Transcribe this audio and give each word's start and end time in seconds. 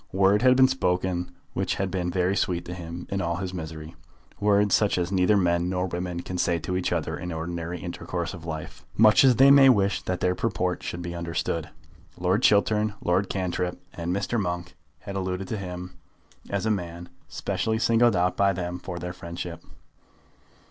Words 0.11 0.43
had 0.43 0.55
been 0.55 0.67
spoken 0.67 1.29
which 1.53 1.75
had 1.75 1.91
been 1.91 2.09
very 2.09 2.35
sweet 2.35 2.65
to 2.65 2.73
him 2.73 3.05
in 3.11 3.21
all 3.21 3.35
his 3.35 3.53
misery, 3.53 3.95
words 4.39 4.73
such 4.73 4.97
as 4.97 5.11
neither 5.11 5.37
men 5.37 5.69
nor 5.69 5.85
women 5.85 6.21
can 6.23 6.39
say 6.39 6.57
to 6.57 6.75
each 6.75 6.91
other 6.91 7.15
in 7.19 7.29
the 7.29 7.35
ordinary 7.35 7.79
intercourse 7.79 8.33
of 8.33 8.43
life, 8.43 8.83
much 8.97 9.23
as 9.23 9.35
they 9.35 9.51
may 9.51 9.69
wish 9.69 10.01
that 10.01 10.19
their 10.19 10.33
purport 10.33 10.81
should 10.81 11.03
be 11.03 11.13
understood. 11.13 11.69
Lord 12.17 12.41
Chiltern, 12.41 12.95
Lord 13.03 13.29
Cantrip, 13.29 13.79
and 13.93 14.11
Mr. 14.11 14.41
Monk 14.41 14.75
had 15.01 15.15
alluded 15.15 15.47
to 15.49 15.57
him 15.59 15.93
as 16.49 16.65
a 16.65 16.71
man 16.71 17.07
specially 17.27 17.77
singled 17.77 18.15
out 18.15 18.35
by 18.35 18.53
them 18.53 18.79
for 18.79 18.97
their 18.97 19.13
friendship. 19.13 19.63